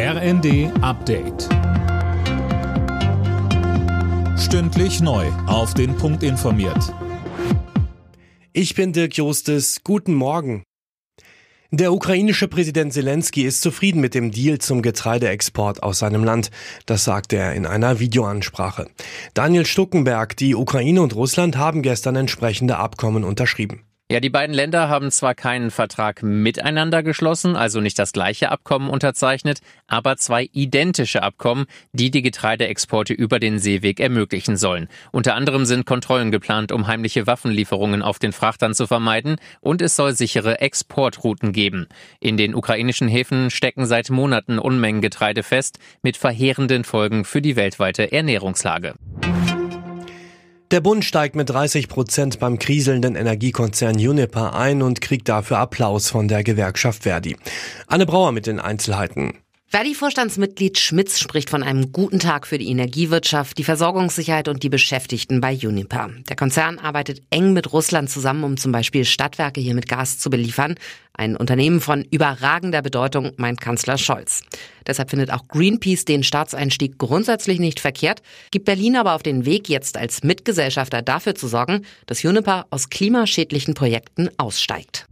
RND 0.00 0.70
Update. 0.80 1.48
Stündlich 4.38 5.00
neu. 5.00 5.26
Auf 5.48 5.74
den 5.74 5.96
Punkt 5.96 6.22
informiert. 6.22 6.94
Ich 8.52 8.76
bin 8.76 8.92
Dirk 8.92 9.16
Jostes. 9.16 9.80
Guten 9.82 10.14
Morgen. 10.14 10.62
Der 11.72 11.92
ukrainische 11.92 12.46
Präsident 12.46 12.92
Zelensky 12.92 13.42
ist 13.42 13.60
zufrieden 13.60 14.00
mit 14.00 14.14
dem 14.14 14.30
Deal 14.30 14.58
zum 14.58 14.82
Getreideexport 14.82 15.82
aus 15.82 15.98
seinem 15.98 16.22
Land. 16.22 16.52
Das 16.86 17.02
sagte 17.02 17.34
er 17.34 17.54
in 17.54 17.66
einer 17.66 17.98
Videoansprache. 17.98 18.86
Daniel 19.34 19.66
Stuckenberg, 19.66 20.36
die 20.36 20.54
Ukraine 20.54 21.02
und 21.02 21.16
Russland 21.16 21.56
haben 21.56 21.82
gestern 21.82 22.14
entsprechende 22.14 22.76
Abkommen 22.76 23.24
unterschrieben. 23.24 23.87
Ja, 24.10 24.20
die 24.20 24.30
beiden 24.30 24.54
Länder 24.54 24.88
haben 24.88 25.10
zwar 25.10 25.34
keinen 25.34 25.70
Vertrag 25.70 26.22
miteinander 26.22 27.02
geschlossen, 27.02 27.56
also 27.56 27.82
nicht 27.82 27.98
das 27.98 28.12
gleiche 28.12 28.50
Abkommen 28.50 28.88
unterzeichnet, 28.88 29.60
aber 29.86 30.16
zwei 30.16 30.48
identische 30.54 31.22
Abkommen, 31.22 31.66
die 31.92 32.10
die 32.10 32.22
Getreideexporte 32.22 33.12
über 33.12 33.38
den 33.38 33.58
Seeweg 33.58 34.00
ermöglichen 34.00 34.56
sollen. 34.56 34.88
Unter 35.12 35.34
anderem 35.34 35.66
sind 35.66 35.84
Kontrollen 35.84 36.30
geplant, 36.30 36.72
um 36.72 36.86
heimliche 36.86 37.26
Waffenlieferungen 37.26 38.00
auf 38.00 38.18
den 38.18 38.32
Frachtern 38.32 38.72
zu 38.72 38.86
vermeiden 38.86 39.36
und 39.60 39.82
es 39.82 39.94
soll 39.94 40.14
sichere 40.14 40.62
Exportrouten 40.62 41.52
geben. 41.52 41.86
In 42.18 42.38
den 42.38 42.54
ukrainischen 42.54 43.08
Häfen 43.08 43.50
stecken 43.50 43.84
seit 43.84 44.08
Monaten 44.08 44.58
Unmengen 44.58 45.02
Getreide 45.02 45.42
fest, 45.42 45.80
mit 46.00 46.16
verheerenden 46.16 46.84
Folgen 46.84 47.26
für 47.26 47.42
die 47.42 47.56
weltweite 47.56 48.10
Ernährungslage. 48.10 48.94
Der 50.70 50.82
Bund 50.82 51.02
steigt 51.02 51.34
mit 51.34 51.48
30 51.48 51.88
Prozent 51.88 52.40
beim 52.40 52.58
kriselnden 52.58 53.16
Energiekonzern 53.16 53.96
Uniper 53.96 54.54
ein 54.54 54.82
und 54.82 55.00
kriegt 55.00 55.26
dafür 55.30 55.58
Applaus 55.58 56.10
von 56.10 56.28
der 56.28 56.44
Gewerkschaft 56.44 57.04
Verdi. 57.04 57.36
Anne 57.86 58.04
Brauer 58.04 58.32
mit 58.32 58.46
den 58.46 58.60
Einzelheiten. 58.60 59.32
Verdi-Vorstandsmitglied 59.70 60.78
Schmitz 60.78 61.18
spricht 61.18 61.50
von 61.50 61.62
einem 61.62 61.92
guten 61.92 62.18
Tag 62.18 62.46
für 62.46 62.56
die 62.56 62.70
Energiewirtschaft, 62.70 63.58
die 63.58 63.64
Versorgungssicherheit 63.64 64.48
und 64.48 64.62
die 64.62 64.70
Beschäftigten 64.70 65.42
bei 65.42 65.54
Uniper. 65.54 66.08
Der 66.26 66.36
Konzern 66.36 66.78
arbeitet 66.78 67.20
eng 67.28 67.52
mit 67.52 67.70
Russland 67.70 68.08
zusammen, 68.08 68.44
um 68.44 68.56
zum 68.56 68.72
Beispiel 68.72 69.04
Stadtwerke 69.04 69.60
hier 69.60 69.74
mit 69.74 69.86
Gas 69.86 70.18
zu 70.18 70.30
beliefern. 70.30 70.76
Ein 71.12 71.36
Unternehmen 71.36 71.82
von 71.82 72.02
überragender 72.10 72.80
Bedeutung, 72.80 73.32
meint 73.36 73.60
Kanzler 73.60 73.98
Scholz. 73.98 74.42
Deshalb 74.86 75.10
findet 75.10 75.30
auch 75.30 75.46
Greenpeace 75.48 76.06
den 76.06 76.22
Staatseinstieg 76.22 76.96
grundsätzlich 76.96 77.58
nicht 77.58 77.78
verkehrt, 77.78 78.22
gibt 78.50 78.64
Berlin 78.64 78.96
aber 78.96 79.12
auf 79.12 79.22
den 79.22 79.44
Weg, 79.44 79.68
jetzt 79.68 79.98
als 79.98 80.22
Mitgesellschafter 80.22 81.02
dafür 81.02 81.34
zu 81.34 81.46
sorgen, 81.46 81.84
dass 82.06 82.24
Uniper 82.24 82.64
aus 82.70 82.88
klimaschädlichen 82.88 83.74
Projekten 83.74 84.30
aussteigt. 84.38 85.06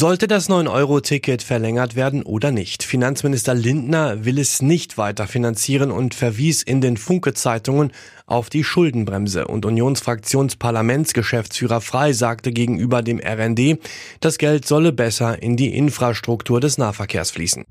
Sollte 0.00 0.26
das 0.26 0.48
9-Euro-Ticket 0.48 1.42
verlängert 1.42 1.94
werden 1.94 2.22
oder 2.22 2.52
nicht? 2.52 2.84
Finanzminister 2.84 3.52
Lindner 3.52 4.24
will 4.24 4.38
es 4.38 4.62
nicht 4.62 4.96
weiter 4.96 5.26
finanzieren 5.26 5.90
und 5.90 6.14
verwies 6.14 6.62
in 6.62 6.80
den 6.80 6.96
Funke-Zeitungen 6.96 7.92
auf 8.24 8.48
die 8.48 8.64
Schuldenbremse. 8.64 9.46
Und 9.46 9.66
Unionsfraktionsparlamentsgeschäftsführer 9.66 11.82
Frei 11.82 12.14
sagte 12.14 12.50
gegenüber 12.50 13.02
dem 13.02 13.20
RND, 13.20 13.78
das 14.20 14.38
Geld 14.38 14.66
solle 14.66 14.92
besser 14.92 15.42
in 15.42 15.58
die 15.58 15.76
Infrastruktur 15.76 16.62
des 16.62 16.78
Nahverkehrs 16.78 17.32
fließen. 17.32 17.66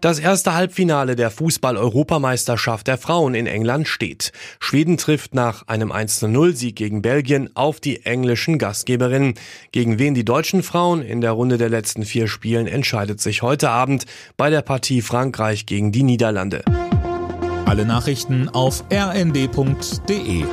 Das 0.00 0.18
erste 0.18 0.54
Halbfinale 0.54 1.14
der 1.14 1.30
Fußball-Europameisterschaft 1.30 2.86
der 2.86 2.96
Frauen 2.96 3.34
in 3.34 3.46
England 3.46 3.86
steht. 3.86 4.32
Schweden 4.58 4.96
trifft 4.96 5.34
nach 5.34 5.68
einem 5.68 5.92
1-0-Sieg 5.92 6.74
gegen 6.74 7.02
Belgien 7.02 7.50
auf 7.54 7.80
die 7.80 8.06
englischen 8.06 8.58
Gastgeberinnen. 8.58 9.34
Gegen 9.72 9.98
wen 9.98 10.14
die 10.14 10.24
deutschen 10.24 10.62
Frauen 10.62 11.02
in 11.02 11.20
der 11.20 11.32
Runde 11.32 11.58
der 11.58 11.68
letzten 11.68 12.04
vier 12.04 12.28
Spielen 12.28 12.66
entscheidet 12.66 13.20
sich 13.20 13.42
heute 13.42 13.68
Abend 13.68 14.06
bei 14.38 14.48
der 14.48 14.62
Partie 14.62 15.02
Frankreich 15.02 15.66
gegen 15.66 15.92
die 15.92 16.02
Niederlande. 16.02 16.64
Alle 17.66 17.84
Nachrichten 17.84 18.48
auf 18.48 18.82
rnd.de 18.90 20.44